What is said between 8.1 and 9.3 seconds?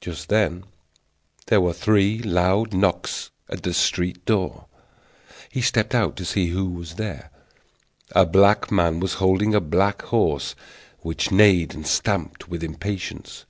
A black man was